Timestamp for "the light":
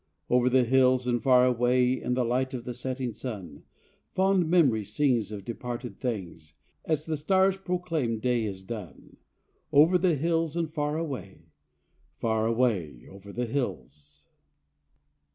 2.15-2.55